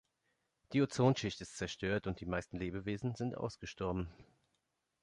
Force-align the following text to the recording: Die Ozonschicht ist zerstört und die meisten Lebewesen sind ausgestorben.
Die 0.73 0.81
Ozonschicht 0.81 1.41
ist 1.41 1.57
zerstört 1.57 2.07
und 2.07 2.21
die 2.21 2.25
meisten 2.25 2.57
Lebewesen 2.57 3.13
sind 3.13 3.37
ausgestorben. 3.37 4.09